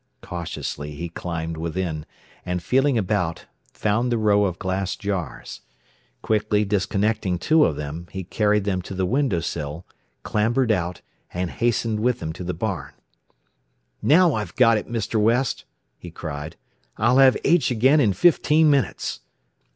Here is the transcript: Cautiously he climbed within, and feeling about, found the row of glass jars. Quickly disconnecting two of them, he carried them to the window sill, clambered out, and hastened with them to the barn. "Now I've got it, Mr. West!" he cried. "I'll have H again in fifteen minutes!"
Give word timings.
Cautiously 0.23 0.93
he 0.95 1.09
climbed 1.09 1.57
within, 1.57 2.07
and 2.43 2.63
feeling 2.63 2.97
about, 2.97 3.45
found 3.71 4.11
the 4.11 4.17
row 4.17 4.45
of 4.45 4.57
glass 4.57 4.95
jars. 4.95 5.61
Quickly 6.23 6.65
disconnecting 6.65 7.37
two 7.37 7.65
of 7.65 7.75
them, 7.75 8.07
he 8.09 8.23
carried 8.23 8.63
them 8.63 8.81
to 8.81 8.95
the 8.95 9.05
window 9.05 9.41
sill, 9.41 9.85
clambered 10.23 10.71
out, 10.71 11.01
and 11.35 11.51
hastened 11.51 11.99
with 11.99 12.17
them 12.19 12.33
to 12.33 12.43
the 12.43 12.55
barn. 12.55 12.93
"Now 14.01 14.33
I've 14.33 14.55
got 14.55 14.79
it, 14.79 14.87
Mr. 14.87 15.21
West!" 15.21 15.65
he 15.99 16.09
cried. 16.09 16.55
"I'll 16.97 17.19
have 17.19 17.37
H 17.43 17.69
again 17.69 17.99
in 17.99 18.13
fifteen 18.13 18.71
minutes!" 18.71 19.19